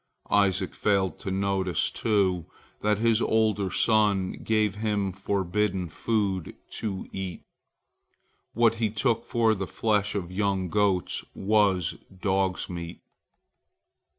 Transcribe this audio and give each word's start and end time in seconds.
Isaac 0.33 0.73
failed 0.73 1.19
to 1.19 1.29
notice, 1.29 1.91
too, 1.91 2.47
that 2.81 2.97
his 2.97 3.21
older 3.21 3.69
son 3.69 4.31
gave 4.43 4.73
him 4.73 5.11
forbidden 5.11 5.89
food 5.89 6.55
to 6.79 7.07
eat. 7.13 7.43
What 8.55 8.73
he 8.81 8.89
took 8.89 9.23
for 9.25 9.53
the 9.53 9.67
flesh 9.67 10.15
of 10.15 10.31
young 10.31 10.69
goats 10.69 11.23
was 11.35 11.97
dog's 12.19 12.67
meat. 12.67 13.03